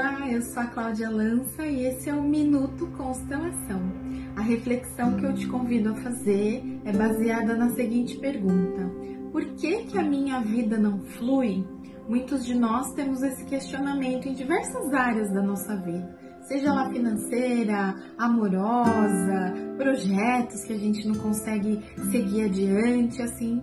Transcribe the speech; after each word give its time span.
eu 0.00 0.40
sou 0.40 0.62
a 0.62 0.66
Cláudia 0.66 1.10
Lança 1.10 1.66
e 1.66 1.84
esse 1.84 2.08
é 2.08 2.14
o 2.14 2.22
Minuto 2.22 2.86
Constelação. 2.96 3.82
A 4.34 4.40
reflexão 4.40 5.16
que 5.16 5.26
eu 5.26 5.34
te 5.34 5.46
convido 5.46 5.90
a 5.90 5.96
fazer 5.96 6.62
é 6.86 6.92
baseada 6.92 7.54
na 7.54 7.68
seguinte 7.70 8.16
pergunta: 8.16 8.90
Por 9.30 9.44
que 9.56 9.84
que 9.84 9.98
a 9.98 10.02
minha 10.02 10.40
vida 10.40 10.78
não 10.78 11.00
flui? 11.00 11.66
Muitos 12.08 12.46
de 12.46 12.54
nós 12.54 12.94
temos 12.94 13.22
esse 13.22 13.44
questionamento 13.44 14.26
em 14.26 14.32
diversas 14.32 14.90
áreas 14.94 15.30
da 15.34 15.42
nossa 15.42 15.76
vida, 15.76 16.18
seja 16.44 16.68
ela 16.68 16.88
financeira, 16.88 17.94
amorosa, 18.16 19.54
projetos 19.76 20.64
que 20.64 20.72
a 20.72 20.78
gente 20.78 21.06
não 21.06 21.16
consegue 21.16 21.78
seguir 22.10 22.46
adiante, 22.46 23.20
assim, 23.20 23.62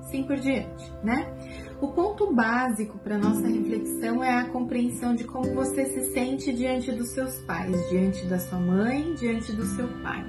assim 0.00 0.24
por 0.24 0.36
diante, 0.36 0.92
né? 1.04 1.32
O 1.80 1.86
ponto 1.86 2.34
básico 2.34 2.98
para 2.98 3.16
nossa 3.16 3.46
reflexão 3.46 4.22
é 4.22 4.34
a 4.34 4.48
compreensão 4.48 5.14
de 5.14 5.22
como 5.22 5.54
você 5.54 5.84
se 5.86 6.12
sente 6.12 6.52
diante 6.52 6.90
dos 6.90 7.10
seus 7.10 7.38
pais, 7.42 7.88
diante 7.88 8.26
da 8.26 8.36
sua 8.40 8.58
mãe, 8.58 9.14
diante 9.14 9.52
do 9.52 9.64
seu 9.64 9.86
pai. 10.02 10.24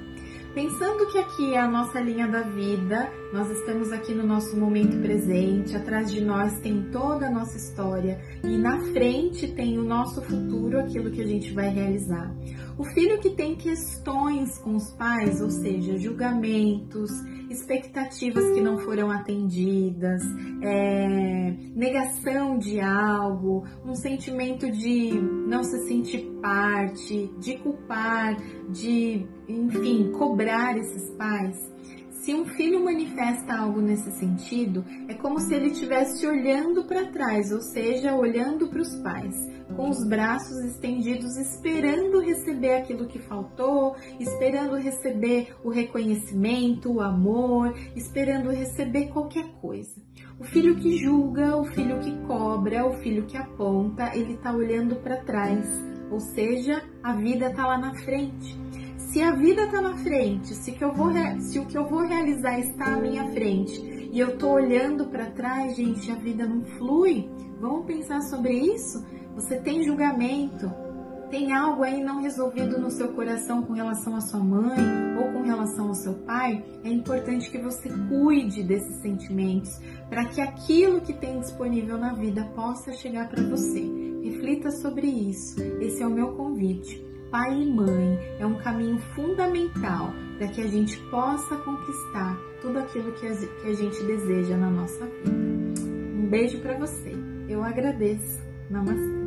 Pensando 0.53 1.05
que 1.08 1.17
aqui 1.20 1.53
é 1.53 1.59
a 1.59 1.67
nossa 1.67 1.99
linha 2.02 2.27
da 2.27 2.41
vida, 2.41 3.12
nós 3.31 3.52
estamos 3.52 3.91
aqui 3.91 4.16
no 4.16 4.26
nosso 4.26 4.58
momento 4.58 4.99
presente, 4.99 5.75
atrás 5.75 6.12
de 6.12 6.22
nós 6.22 6.59
tem 6.59 6.89
toda 6.91 7.27
a 7.27 7.31
nossa 7.31 7.55
história 7.55 8.20
e 8.44 8.58
na 8.58 8.80
frente 8.91 9.48
tem 9.48 9.77
o 9.77 9.84
nosso 9.84 10.22
futuro, 10.23 10.80
aquilo 10.80 11.12
que 11.12 11.22
a 11.22 11.27
gente 11.27 11.53
vai 11.53 11.70
realizar. 11.70 12.34
O 12.80 12.84
filho 12.84 13.20
que 13.20 13.30
tem 13.31 13.55
questões 13.55 14.58
com 14.58 14.75
os 14.75 14.89
pais, 14.94 15.39
ou 15.41 15.49
seja, 15.49 15.98
julgamentos, 15.98 17.11
expectativas 17.50 18.52
que 18.52 18.61
não 18.61 18.77
foram 18.77 19.11
atendidas, 19.11 20.22
é, 20.61 21.53
negação 21.75 22.58
de 22.58 22.80
algo, 22.80 23.66
um 23.83 23.95
sentimento 23.95 24.72
de 24.72 25.11
não 25.47 25.64
se 25.64 25.88
sentir 25.88 26.30
parte, 26.42 27.30
de 27.39 27.58
culpar, 27.58 28.38
de, 28.70 29.27
enfim, 29.47 30.11
cobrar 30.40 30.78
esses 30.78 31.09
pais. 31.16 31.70
Se 32.12 32.34
um 32.34 32.45
filho 32.45 32.84
manifesta 32.84 33.56
algo 33.56 33.82
nesse 33.82 34.09
sentido, 34.12 34.86
é 35.09 35.14
como 35.14 35.38
se 35.40 35.54
ele 35.54 35.72
estivesse 35.72 36.26
olhando 36.26 36.86
para 36.86 37.08
trás, 37.08 37.52
ou 37.52 37.59
seja, 37.59 38.16
olhando 38.16 38.70
para 38.70 38.82
os 38.82 38.95
pais, 39.00 39.36
com 39.76 39.90
os 39.90 40.08
braços 40.08 40.64
estendidos, 40.64 41.36
esperando 41.36 42.22
receber 42.22 42.76
aquilo 42.76 43.08
que 43.08 43.20
faltou, 43.20 43.98
esperando 44.17 44.76
receber 44.76 45.54
o 45.62 45.70
reconhecimento, 45.70 46.90
o 46.90 47.02
amor, 47.02 47.73
esperando 47.95 48.50
receber 48.50 49.08
qualquer 49.08 49.45
coisa. 49.60 50.02
O 50.40 50.45
filho 50.45 50.76
que 50.78 50.98
julga, 50.98 51.58
o 51.58 51.66
filho 51.66 52.00
que 52.00 52.16
cobra, 52.26 52.86
o 52.86 52.94
filho 52.94 53.26
que 53.26 53.36
aponta, 53.36 54.16
ele 54.16 54.36
está 54.36 54.54
olhando 54.54 54.95
para 54.98 55.17
trás, 55.23 55.67
ou 56.10 56.20
seja, 56.22 56.82
a 57.04 57.14
vida 57.14 57.50
está 57.50 57.67
lá 57.67 57.78
na 57.78 57.94
frente. 57.95 58.58
Se 59.09 59.23
a 59.23 59.31
vida 59.31 59.63
está 59.63 59.81
na 59.81 59.97
frente, 59.97 60.53
se, 60.53 60.71
que 60.71 60.83
eu 60.83 60.93
vou, 60.93 61.09
se 61.39 61.57
o 61.57 61.65
que 61.65 61.75
eu 61.75 61.88
vou 61.88 62.02
realizar 62.02 62.59
está 62.59 62.93
à 62.93 63.02
minha 63.02 63.25
frente 63.31 63.81
e 64.11 64.19
eu 64.19 64.29
estou 64.29 64.52
olhando 64.52 65.07
para 65.07 65.31
trás, 65.31 65.75
gente, 65.75 66.11
a 66.11 66.15
vida 66.15 66.45
não 66.45 66.63
flui. 66.77 67.27
Vamos 67.59 67.87
pensar 67.87 68.21
sobre 68.21 68.53
isso? 68.53 69.03
Você 69.33 69.59
tem 69.61 69.83
julgamento, 69.83 70.71
tem 71.31 71.53
algo 71.53 71.81
aí 71.81 72.03
não 72.03 72.21
resolvido 72.21 72.80
no 72.80 72.91
seu 72.91 73.11
coração 73.13 73.63
com 73.63 73.73
relação 73.73 74.15
à 74.15 74.21
sua 74.21 74.41
mãe 74.41 74.77
ou 75.17 75.33
com 75.33 75.41
relação 75.41 75.87
ao 75.87 75.95
seu 75.95 76.13
pai, 76.13 76.63
é 76.83 76.89
importante 76.91 77.49
que 77.49 77.57
você 77.57 77.89
cuide 78.09 78.61
desses 78.61 79.02
sentimentos 79.02 79.75
para 80.07 80.25
que 80.25 80.39
aquilo 80.39 81.02
que 81.02 81.13
tem 81.13 81.39
disponível 81.39 81.97
na 81.97 82.13
vida 82.13 82.45
possa 82.55 82.93
chegar 82.93 83.27
para 83.27 83.41
você. 83.41 83.81
Reflita 84.21 84.69
sobre 84.69 85.07
isso. 85.07 85.59
Esse 85.81 86.03
é 86.03 86.05
o 86.05 86.11
meu 86.11 86.35
convite 86.35 87.08
pai 87.31 87.61
e 87.61 87.65
mãe 87.65 88.20
é 88.39 88.45
um 88.45 88.55
caminho 88.55 88.98
fundamental 89.15 90.14
para 90.37 90.48
que 90.48 90.61
a 90.61 90.67
gente 90.67 90.98
possa 91.09 91.55
conquistar 91.58 92.37
tudo 92.61 92.80
aquilo 92.80 93.11
que 93.14 93.27
a 93.27 93.73
gente 93.73 94.04
deseja 94.04 94.58
na 94.58 94.70
nossa 94.70 95.05
vida. 95.05 95.31
Um 95.31 96.27
beijo 96.30 96.59
para 96.59 96.77
você. 96.77 97.14
Eu 97.48 97.64
agradeço. 97.64 98.39
Namastê. 98.70 99.18